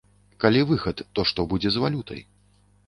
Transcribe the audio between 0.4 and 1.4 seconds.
Калі выхад, то